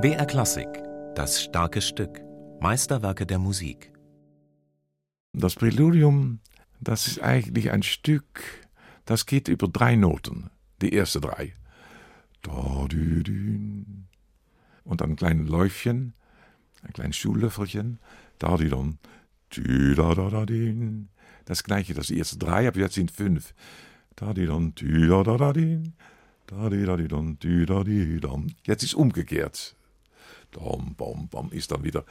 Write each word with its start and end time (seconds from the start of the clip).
BR 0.00 0.26
Klassik, 0.26 0.66
das 1.14 1.40
starke 1.44 1.80
Stück, 1.80 2.20
Meisterwerke 2.60 3.24
der 3.24 3.38
Musik. 3.38 3.92
Das 5.32 5.54
Präludium, 5.54 6.40
das 6.80 7.06
ist 7.06 7.22
eigentlich 7.22 7.70
ein 7.70 7.84
Stück, 7.84 8.42
das 9.04 9.26
geht 9.26 9.46
über 9.46 9.68
drei 9.68 9.94
Noten, 9.94 10.50
die 10.80 10.92
ersten 10.92 11.20
drei. 11.20 11.52
Und 14.82 15.02
ein 15.02 15.14
kleines 15.14 15.48
Läufchen, 15.48 16.14
ein 16.82 16.92
kleines 16.92 17.16
Schuhlöffelchen, 17.16 18.00
das 21.44 21.62
gleiche, 21.62 21.94
das 21.94 22.10
erste 22.10 22.38
drei, 22.38 22.66
aber 22.66 22.80
jetzt 22.80 22.94
sind 22.94 23.12
fünf. 23.12 23.54
Jetzt 28.66 28.82
ist 28.82 28.94
umgekehrt. 28.94 29.76
Ist 31.50 31.70
dann 31.70 31.84
wieder. 31.84 32.04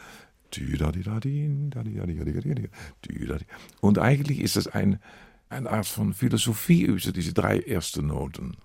Und 3.80 4.00
eigentlich 4.00 4.40
ist 4.40 4.58
es 4.58 4.68
ein, 4.68 5.00
eine 5.50 5.70
Art 5.70 5.86
von 5.86 6.14
Philosophie 6.14 6.84
über 6.84 7.00
diese 7.00 7.34
drei 7.34 7.60
ersten 7.60 8.08
Noten. 8.08 8.58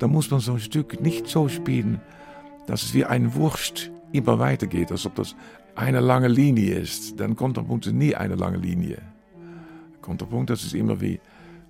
Da 0.00 0.08
muss 0.08 0.30
man 0.30 0.40
so 0.40 0.54
ein 0.54 0.60
Stück 0.60 1.00
nicht 1.00 1.28
so 1.28 1.48
spielen, 1.48 2.00
dass 2.66 2.82
es 2.82 2.94
wie 2.94 3.04
ein 3.04 3.34
Wurst 3.34 3.90
immer 4.12 4.38
weitergeht, 4.38 4.90
als 4.90 5.06
ob 5.06 5.14
das 5.14 5.36
eine 5.74 6.00
lange 6.00 6.28
Linie 6.28 6.74
ist. 6.74 7.20
Dann 7.20 7.36
Kontrapunkt 7.36 7.86
ist 7.86 7.92
nie 7.92 8.14
eine 8.14 8.34
lange 8.34 8.58
Linie. 8.58 9.02
Kontrapunkt, 10.00 10.50
das 10.50 10.64
ist 10.64 10.74
immer 10.74 11.00
wie 11.00 11.20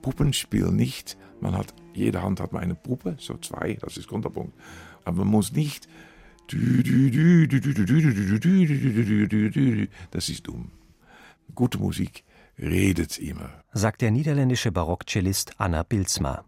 Puppenspiel 0.00 0.70
nicht. 0.70 1.18
Man 1.40 1.56
hat, 1.56 1.74
jede 1.92 2.22
Hand 2.22 2.40
hat 2.40 2.52
mal 2.52 2.60
eine 2.60 2.74
Puppe, 2.74 3.16
so 3.18 3.36
zwei, 3.36 3.76
das 3.80 3.96
ist 3.96 4.08
Kontrapunkt. 4.08 4.54
Aber 5.04 5.18
man 5.18 5.28
muss 5.28 5.52
nicht 5.52 5.88
das 10.10 10.28
ist 10.28 10.46
dumm. 10.46 10.70
Gute 11.54 11.78
Musik 11.78 12.24
redet 12.58 13.18
immer. 13.18 13.50
Sagt 13.72 14.00
der 14.00 14.10
niederländische 14.10 14.72
Barockcellist 14.72 15.52
Anna 15.58 15.84
Bilsma. 15.84 16.44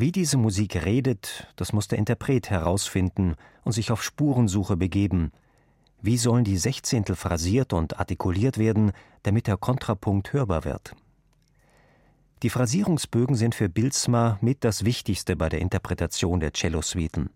Wie 0.00 0.12
diese 0.12 0.36
Musik 0.36 0.84
redet, 0.84 1.48
das 1.56 1.72
muss 1.72 1.88
der 1.88 1.98
Interpret 1.98 2.50
herausfinden 2.50 3.34
und 3.64 3.72
sich 3.72 3.90
auf 3.90 4.00
Spurensuche 4.04 4.76
begeben. 4.76 5.32
Wie 6.00 6.18
sollen 6.18 6.44
die 6.44 6.56
Sechzehntel 6.56 7.16
phrasiert 7.16 7.72
und 7.72 7.98
artikuliert 7.98 8.58
werden, 8.58 8.92
damit 9.24 9.48
der 9.48 9.56
Kontrapunkt 9.56 10.32
hörbar 10.32 10.64
wird? 10.64 10.94
Die 12.44 12.48
Phrasierungsbögen 12.48 13.34
sind 13.34 13.56
für 13.56 13.68
Bilsma 13.68 14.38
mit 14.40 14.62
das 14.62 14.84
Wichtigste 14.84 15.34
bei 15.34 15.48
der 15.48 15.58
Interpretation 15.58 16.38
der 16.38 16.52
Cellosuiten. 16.54 17.30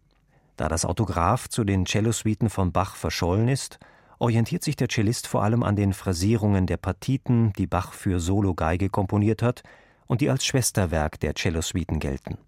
Da 0.56 0.68
das 0.68 0.84
Autograph 0.84 1.48
zu 1.48 1.64
den 1.64 1.84
Cellosuiten 1.84 2.48
von 2.48 2.70
Bach 2.70 2.94
verschollen 2.94 3.48
ist, 3.48 3.80
orientiert 4.20 4.62
sich 4.62 4.76
der 4.76 4.86
Cellist 4.88 5.26
vor 5.26 5.42
allem 5.42 5.64
an 5.64 5.74
den 5.74 5.92
Phrasierungen 5.92 6.68
der 6.68 6.76
Partiten, 6.76 7.52
die 7.54 7.66
Bach 7.66 7.92
für 7.92 8.20
Sologeige 8.20 8.88
komponiert 8.88 9.42
hat 9.42 9.64
und 10.06 10.20
die 10.20 10.30
als 10.30 10.44
Schwesterwerk 10.44 11.18
der 11.18 11.34
Cellosuiten 11.34 11.98
gelten. 11.98 12.38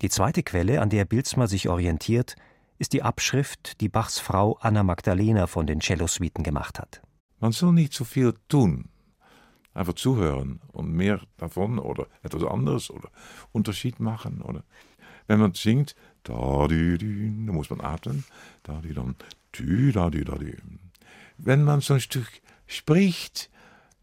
Die 0.00 0.10
zweite 0.10 0.44
Quelle, 0.44 0.80
an 0.80 0.90
der 0.90 1.04
Bilzmer 1.04 1.48
sich 1.48 1.68
orientiert, 1.68 2.36
ist 2.78 2.92
die 2.92 3.02
Abschrift, 3.02 3.80
die 3.80 3.88
Bachs 3.88 4.20
Frau 4.20 4.56
Anna 4.60 4.84
Magdalena 4.84 5.48
von 5.48 5.66
den 5.66 5.80
Cellosuiten 5.80 6.44
gemacht 6.44 6.78
hat. 6.78 7.02
Man 7.40 7.50
soll 7.50 7.72
nicht 7.72 7.92
so 7.92 8.04
viel 8.04 8.34
tun, 8.48 8.90
einfach 9.74 9.94
zuhören 9.94 10.60
und 10.68 10.92
mehr 10.92 11.20
davon 11.36 11.80
oder 11.80 12.06
etwas 12.22 12.44
anderes 12.44 12.90
oder 12.90 13.10
Unterschied 13.50 13.98
machen. 13.98 14.40
Oder 14.42 14.62
wenn 15.26 15.40
man 15.40 15.54
singt, 15.54 15.96
da 16.22 16.68
di 16.68 16.96
di, 16.96 17.46
dann 17.46 17.54
muss 17.54 17.70
man 17.70 17.80
atmen, 17.80 18.24
da 18.62 18.80
dann, 18.80 19.16
da 19.92 20.10
da. 20.10 20.38
Wenn 21.38 21.64
man 21.64 21.80
so 21.80 21.94
ein 21.94 22.00
Stück 22.00 22.40
spricht, 22.68 23.50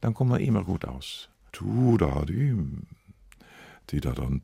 dann 0.01 0.13
kommt 0.13 0.31
man 0.31 0.41
immer 0.41 0.65
gut 0.65 0.83
aus. 0.85 1.29
Tu 1.53 1.97
da 1.97 2.25
di, 2.25 2.53
da 3.87 4.11
dann. 4.11 4.41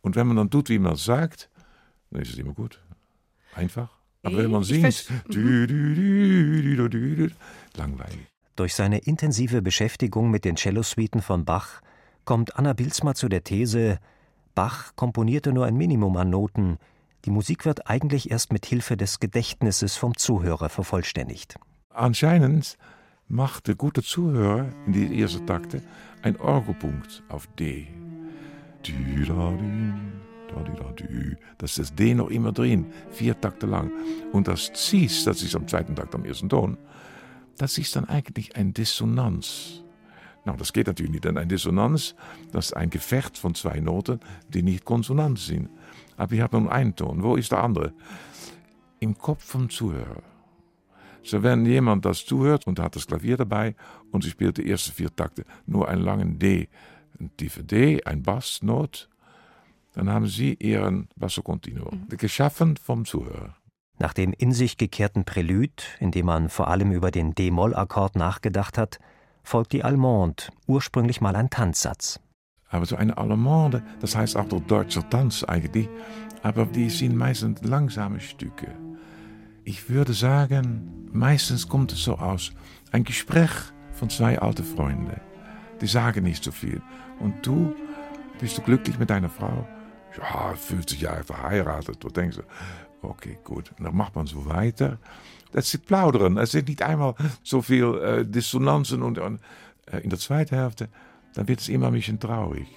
Und 0.00 0.16
wenn 0.16 0.26
man 0.26 0.36
dann 0.36 0.50
tut, 0.50 0.68
wie 0.68 0.78
man 0.78 0.96
sagt, 0.96 1.50
dann 2.10 2.22
ist 2.22 2.32
es 2.32 2.38
immer 2.38 2.54
gut. 2.54 2.80
Einfach. 3.54 3.90
Aber 4.22 4.38
wenn 4.38 4.50
man 4.50 4.64
singt, 4.64 5.08
langweilig. 7.76 8.26
Durch 8.56 8.74
seine 8.74 8.98
intensive 8.98 9.62
Beschäftigung 9.62 10.30
mit 10.30 10.44
den 10.44 10.56
Cellosuiten 10.56 11.22
von 11.22 11.44
Bach 11.44 11.80
kommt 12.24 12.56
Anna 12.56 12.72
Bilsma 12.72 13.14
zu 13.14 13.28
der 13.28 13.44
These, 13.44 14.00
Bach 14.54 14.96
komponierte 14.96 15.52
nur 15.52 15.66
ein 15.66 15.76
Minimum 15.76 16.16
an 16.16 16.30
Noten, 16.30 16.78
die 17.24 17.30
Musik 17.30 17.64
wird 17.64 17.88
eigentlich 17.88 18.30
erst 18.30 18.52
mit 18.52 18.66
Hilfe 18.66 18.96
des 18.96 19.20
Gedächtnisses 19.20 19.96
vom 19.96 20.16
Zuhörer 20.16 20.68
vervollständigt. 20.68 21.56
Anscheinend 21.90 22.76
macht 23.28 23.68
der 23.68 23.74
gute 23.74 24.02
Zuhörer 24.02 24.72
in 24.86 24.92
die 24.92 25.20
ersten 25.20 25.46
Takte 25.46 25.82
ein 26.22 26.36
Orgelpunkt 26.40 27.22
auf 27.28 27.46
D. 27.58 27.88
Das 31.58 31.70
ist 31.72 31.78
das 31.78 31.94
D 31.94 32.14
noch 32.14 32.30
immer 32.30 32.52
drin, 32.52 32.86
vier 33.10 33.38
Takte 33.38 33.66
lang. 33.66 33.92
Und 34.32 34.48
das 34.48 34.72
Cis, 34.74 35.24
das 35.24 35.42
ist 35.42 35.54
am 35.54 35.68
zweiten 35.68 35.94
Takt 35.94 36.14
am 36.14 36.24
ersten 36.24 36.48
Ton, 36.48 36.78
das 37.58 37.76
ist 37.76 37.94
dann 37.96 38.06
eigentlich 38.06 38.56
ein 38.56 38.72
Dissonanz. 38.72 39.82
Nou, 40.44 40.56
das 40.56 40.72
geht 40.72 40.86
natürlich 40.86 41.12
nicht, 41.12 41.24
denn 41.24 41.36
ein 41.36 41.48
Dissonanz, 41.48 42.14
das 42.52 42.66
ist 42.66 42.72
ein 42.72 42.88
Gefecht 42.88 43.36
von 43.36 43.54
zwei 43.54 43.80
Noten, 43.80 44.20
die 44.48 44.62
nicht 44.62 44.84
konsonant 44.84 45.38
sind. 45.38 45.68
Aber 46.16 46.32
ich 46.32 46.40
habe 46.40 46.58
nur 46.58 46.72
einen 46.72 46.96
Ton. 46.96 47.22
Wo 47.22 47.36
ist 47.36 47.52
der 47.52 47.62
andere? 47.62 47.92
Im 49.00 49.18
Kopf 49.18 49.44
vom 49.44 49.68
Zuhörer. 49.68 50.22
So, 51.22 51.42
wenn 51.42 51.66
jemand 51.66 52.04
das 52.04 52.24
zuhört 52.24 52.66
und 52.66 52.78
hat 52.78 52.96
das 52.96 53.06
Klavier 53.06 53.36
dabei 53.36 53.74
und 54.12 54.24
sie 54.24 54.30
spielt 54.30 54.58
die 54.58 54.70
ersten 54.70 54.92
vier 54.92 55.14
Takte 55.14 55.44
nur 55.66 55.88
einen 55.88 56.02
langen 56.02 56.38
D, 56.38 56.68
ein 57.20 57.30
tiefe 57.36 57.64
D, 57.64 58.02
ein 58.04 58.22
Bassnot, 58.22 59.08
dann 59.94 60.10
haben 60.10 60.26
sie 60.26 60.54
ihren 60.54 61.08
Basso 61.16 61.42
Continuo, 61.42 61.90
mhm. 61.90 62.16
geschaffen 62.16 62.76
vom 62.76 63.04
Zuhörer. 63.04 63.56
Nach 63.98 64.12
dem 64.14 64.32
in 64.32 64.52
sich 64.52 64.76
gekehrten 64.76 65.24
Prälud, 65.24 65.82
in 65.98 66.12
dem 66.12 66.26
man 66.26 66.48
vor 66.48 66.68
allem 66.68 66.92
über 66.92 67.10
den 67.10 67.34
D-Moll-Akkord 67.34 68.14
nachgedacht 68.14 68.78
hat, 68.78 69.00
folgt 69.42 69.72
die 69.72 69.82
Allemande, 69.82 70.44
ursprünglich 70.66 71.20
mal 71.20 71.34
ein 71.34 71.50
Tanzsatz. 71.50 72.20
Aber 72.68 72.86
so 72.86 72.96
eine 72.96 73.18
Allemande, 73.18 73.82
das 74.00 74.14
heißt 74.14 74.36
auch 74.36 74.48
der 74.48 74.60
deutscher 74.60 75.08
Tanz 75.08 75.42
eigentlich, 75.42 75.88
aber 76.42 76.66
die 76.66 76.90
sind 76.90 77.16
meistens 77.16 77.62
langsame 77.62 78.20
Stücke. 78.20 78.68
Ich 79.68 79.90
würde 79.90 80.14
sagen, 80.14 81.10
meistens 81.12 81.68
kommt 81.68 81.92
es 81.92 82.02
so 82.02 82.16
aus. 82.16 82.52
Ein 82.90 83.04
Gespräch 83.04 83.50
von 83.92 84.08
zwei 84.08 84.38
alten 84.38 84.64
Freunden. 84.64 85.20
Die 85.82 85.86
sagen 85.86 86.24
nicht 86.24 86.42
so 86.42 86.52
viel. 86.52 86.80
Und 87.20 87.46
du, 87.46 87.74
bist 88.40 88.56
du 88.56 88.62
glücklich 88.62 88.98
mit 88.98 89.10
deiner 89.10 89.28
Frau? 89.28 89.68
Ja, 90.16 90.54
50 90.54 91.02
Jahre 91.02 91.22
verheiratet. 91.22 92.02
Du 92.02 92.08
denkst, 92.08 92.38
okay, 93.02 93.38
gut. 93.44 93.70
Dann 93.78 93.94
macht 93.94 94.16
man 94.16 94.26
so 94.26 94.46
weiter. 94.46 94.96
Das 95.52 95.74
ist 95.74 95.84
Plaudern. 95.84 96.38
Es 96.38 96.52
sind 96.52 96.68
nicht 96.68 96.80
einmal 96.80 97.14
so 97.42 97.60
viel 97.60 97.94
äh, 97.98 98.24
Dissonanzen. 98.24 99.02
Und, 99.02 99.18
und 99.18 99.38
äh, 99.92 99.98
in 99.98 100.08
der 100.08 100.18
zweiten 100.18 100.56
Hälfte, 100.56 100.88
dann 101.34 101.46
wird 101.46 101.60
es 101.60 101.68
immer 101.68 101.88
ein 101.88 101.92
bisschen 101.92 102.18
traurig. 102.18 102.68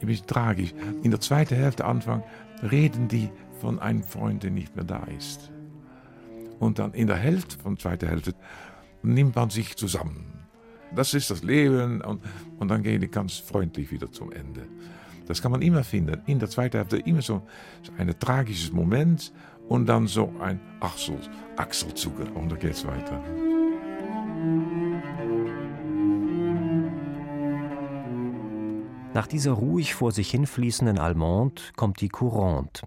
Ein 0.00 0.08
bisschen 0.08 0.26
tragisch. 0.26 0.74
In 1.04 1.12
der 1.12 1.20
zweiten 1.20 1.54
Hälfte, 1.54 1.84
Anfang, 1.84 2.24
reden 2.68 3.06
die 3.06 3.30
von 3.60 3.78
einem 3.78 4.02
Freund, 4.02 4.42
der 4.42 4.50
nicht 4.50 4.74
mehr 4.74 4.84
da 4.84 5.04
ist. 5.04 5.52
Und 6.58 6.78
dann 6.78 6.92
in 6.94 7.06
der 7.06 7.16
Hälfte, 7.16 7.58
von 7.58 7.74
der 7.74 7.82
zweiten 7.82 8.08
Hälfte, 8.08 8.34
nimmt 9.02 9.36
man 9.36 9.50
sich 9.50 9.76
zusammen. 9.76 10.46
Das 10.94 11.14
ist 11.14 11.30
das 11.30 11.42
Leben 11.42 12.00
und, 12.00 12.22
und 12.58 12.68
dann 12.68 12.82
gehen 12.82 13.00
die 13.00 13.08
ganz 13.08 13.38
freundlich 13.38 13.90
wieder 13.90 14.10
zum 14.10 14.32
Ende. 14.32 14.66
Das 15.26 15.42
kann 15.42 15.50
man 15.50 15.62
immer 15.62 15.82
finden. 15.82 16.22
In 16.26 16.38
der 16.38 16.48
zweiten 16.48 16.76
Hälfte 16.76 16.98
immer 16.98 17.22
so, 17.22 17.42
so 17.82 17.92
ein 17.98 18.14
tragisches 18.18 18.72
Moment 18.72 19.32
und 19.68 19.86
dann 19.86 20.06
so 20.06 20.32
ein 20.40 20.60
Achsel, 20.80 21.18
Achselzucker 21.56 22.34
und 22.36 22.50
dann 22.50 22.58
geht 22.58 22.72
es 22.72 22.86
weiter. 22.86 23.20
Nach 29.14 29.26
dieser 29.26 29.52
ruhig 29.52 29.94
vor 29.94 30.12
sich 30.12 30.30
hinfließenden 30.30 30.98
Allemande 30.98 31.62
kommt 31.74 32.00
die 32.00 32.08
Courante. 32.08 32.86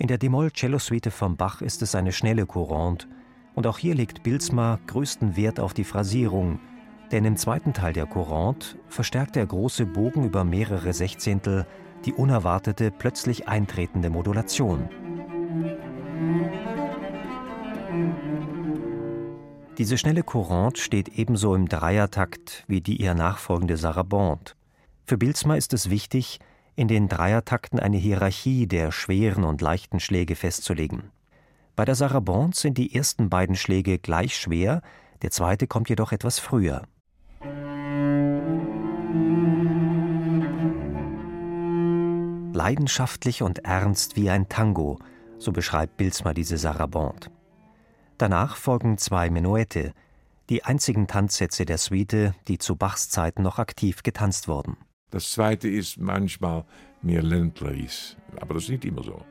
In 0.00 0.06
der 0.06 0.18
D-Moll-Cellosuite 0.18 1.10
von 1.10 1.36
Bach 1.36 1.60
ist 1.60 1.82
es 1.82 1.96
eine 1.96 2.12
schnelle 2.12 2.46
Courante 2.46 3.08
Und 3.56 3.66
auch 3.66 3.78
hier 3.78 3.96
legt 3.96 4.22
Bilsma 4.22 4.78
größten 4.86 5.34
Wert 5.34 5.58
auf 5.58 5.74
die 5.74 5.82
Phrasierung, 5.82 6.60
denn 7.10 7.24
im 7.24 7.36
zweiten 7.36 7.72
Teil 7.72 7.94
der 7.94 8.06
Courante 8.06 8.78
verstärkt 8.86 9.34
der 9.34 9.46
große 9.46 9.86
Bogen 9.86 10.24
über 10.24 10.44
mehrere 10.44 10.92
Sechzehntel 10.92 11.66
die 12.04 12.12
unerwartete, 12.12 12.92
plötzlich 12.92 13.48
eintretende 13.48 14.08
Modulation. 14.08 14.88
Diese 19.78 19.98
schnelle 19.98 20.22
Courante 20.22 20.80
steht 20.80 21.08
ebenso 21.18 21.56
im 21.56 21.68
Dreiertakt 21.68 22.62
wie 22.68 22.80
die 22.80 23.02
ihr 23.02 23.14
nachfolgende 23.14 23.76
Sarabande. 23.76 24.52
Für 25.06 25.18
Bilsma 25.18 25.56
ist 25.56 25.72
es 25.72 25.90
wichtig, 25.90 26.38
in 26.78 26.86
den 26.86 27.08
Dreiertakten 27.08 27.80
eine 27.80 27.96
Hierarchie 27.96 28.68
der 28.68 28.92
schweren 28.92 29.42
und 29.42 29.60
leichten 29.60 29.98
Schläge 29.98 30.36
festzulegen. 30.36 31.10
Bei 31.74 31.84
der 31.84 31.96
Sarabande 31.96 32.56
sind 32.56 32.78
die 32.78 32.94
ersten 32.94 33.28
beiden 33.28 33.56
Schläge 33.56 33.98
gleich 33.98 34.36
schwer, 34.36 34.82
der 35.22 35.32
zweite 35.32 35.66
kommt 35.66 35.88
jedoch 35.88 36.12
etwas 36.12 36.38
früher. 36.38 36.82
Leidenschaftlich 42.52 43.42
und 43.42 43.64
ernst 43.64 44.14
wie 44.14 44.30
ein 44.30 44.48
Tango, 44.48 45.00
so 45.38 45.50
beschreibt 45.50 45.96
Bilsma 45.96 46.32
diese 46.32 46.58
Sarabande. 46.58 47.28
Danach 48.18 48.54
folgen 48.54 48.98
zwei 48.98 49.30
Menuette, 49.30 49.94
die 50.48 50.64
einzigen 50.64 51.08
Tanzsätze 51.08 51.64
der 51.64 51.78
Suite, 51.78 52.34
die 52.46 52.58
zu 52.58 52.76
Bachs 52.76 53.08
Zeiten 53.08 53.42
noch 53.42 53.58
aktiv 53.58 54.04
getanzt 54.04 54.46
wurden. 54.46 54.76
Das 55.10 55.30
zweite 55.30 55.68
ist 55.68 55.98
manchmal 55.98 56.64
mehr 57.02 57.22
ländlich, 57.22 58.16
aber 58.40 58.54
das 58.54 58.64
ist 58.64 58.70
nicht 58.70 58.84
immer 58.84 59.02
so. 59.02 59.24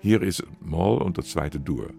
Hier 0.00 0.22
ist 0.22 0.44
Moll 0.60 1.02
und 1.02 1.18
das 1.18 1.30
zweite 1.30 1.58
Dur. 1.58 1.90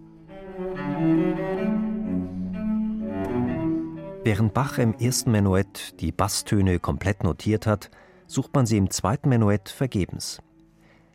Während 4.24 4.54
Bach 4.54 4.78
im 4.78 4.94
ersten 4.96 5.32
Menuett 5.32 6.00
die 6.00 6.12
Basstöne 6.12 6.80
komplett 6.80 7.24
notiert 7.24 7.66
hat, 7.68 7.90
sucht 8.28 8.54
man 8.54 8.66
sie 8.66 8.78
im 8.78 8.90
zweiten 8.90 9.30
Menuett 9.30 9.70
vergebens. 9.70 10.42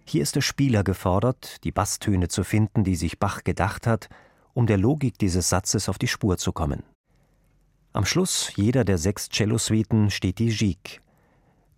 Hier 0.06 0.22
ist 0.22 0.36
der 0.36 0.42
Spieler 0.42 0.84
gefordert, 0.84 1.64
die 1.64 1.72
Basstöne 1.72 2.28
zu 2.28 2.44
finden, 2.44 2.84
die 2.84 2.96
sich 2.96 3.18
Bach 3.18 3.44
gedacht 3.44 3.86
hat 3.86 4.08
um 4.54 4.66
der 4.66 4.78
Logik 4.78 5.18
dieses 5.18 5.48
Satzes 5.50 5.88
auf 5.88 5.98
die 5.98 6.08
Spur 6.08 6.38
zu 6.38 6.52
kommen. 6.52 6.84
Am 7.92 8.04
Schluss 8.04 8.52
jeder 8.56 8.84
der 8.84 8.98
sechs 8.98 9.28
Cellosuiten 9.28 10.10
steht 10.10 10.38
die 10.38 10.48
Gigue. 10.48 11.00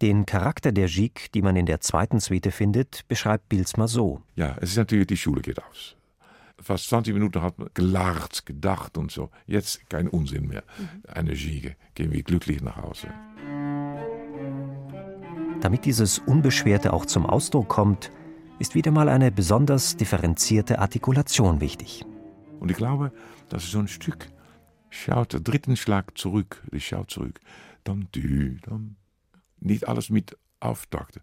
Den 0.03 0.27
Charakter 0.27 0.73
der 0.73 0.89
Gigue, 0.89 1.29
die 1.33 1.41
man 1.41 1.57
in 1.57 1.67
der 1.67 1.81
zweiten 1.81 2.21
Suite 2.21 2.53
findet, 2.53 3.09
beschreibt 3.09 3.49
Bilsma 3.49 3.89
so. 3.89 4.21
Ja, 4.35 4.57
es 4.61 4.71
ist 4.71 4.77
natürlich, 4.77 5.07
die 5.07 5.17
Schule 5.17 5.41
geht 5.41 5.63
aus. 5.63 5.97
Fast 6.59 6.89
20 6.89 7.15
Minuten 7.15 7.43
hat 7.43 7.59
man 7.59 7.69
gelacht, 7.75 8.45
gedacht 8.45 8.99
und 8.99 9.11
so. 9.11 9.31
Jetzt 9.47 9.89
kein 9.89 10.09
Unsinn 10.09 10.49
mehr. 10.49 10.65
Eine 11.09 11.33
Gigue. 11.33 11.77
Gehen 11.95 12.13
wir 12.13 12.23
glücklich 12.23 12.61
nach 12.61 12.77
Hause. 12.77 13.09
Damit 15.61 15.85
dieses 15.85 16.19
Unbeschwerte 16.19 16.93
auch 16.93 17.07
zum 17.07 17.25
Ausdruck 17.25 17.69
kommt, 17.69 18.11
ist 18.59 18.75
wieder 18.75 18.91
mal 18.91 19.09
eine 19.09 19.31
besonders 19.31 19.97
differenzierte 19.97 20.79
Artikulation 20.79 21.61
wichtig. 21.61 22.05
Und 22.61 22.71
ich 22.71 22.77
glaube, 22.77 23.13
das 23.49 23.65
ist 23.65 23.73
so 23.73 23.79
ein 23.79 23.89
Stück. 23.89 24.29
Schaut 24.91 25.33
der 25.33 25.41
dritten 25.41 25.77
Schlag 25.77 26.17
zurück, 26.17 26.63
die 26.73 26.81
schaut 26.81 27.11
zurück. 27.11 27.41
Dann, 27.85 28.09
dü, 28.15 28.59
dann. 28.63 28.97
niet 29.59 29.85
alles 29.85 30.09
mit 30.09 30.37
auftakte. 30.59 31.23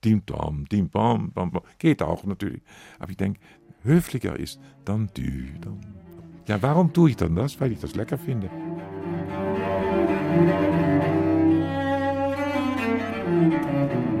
Tim-Tom, 0.00 0.66
Tim-Pam, 0.68 1.32
Pam-Pam. 1.32 1.62
Geht 1.78 2.02
auch 2.02 2.24
natürlich. 2.24 2.62
Aber 2.98 3.10
ich 3.10 3.16
denke, 3.16 3.40
höflicher 3.82 4.38
ist, 4.38 4.60
dann 4.84 5.10
du. 5.14 5.58
Dann. 5.60 5.80
Ja, 6.46 6.60
warum 6.62 6.92
tue 6.92 7.10
ich 7.10 7.16
dann 7.16 7.36
das? 7.36 7.60
Weil 7.60 7.72
ich 7.72 7.80
das 7.80 7.94
lecker 7.94 8.18
finde. 8.18 8.50
Musik 13.70 14.19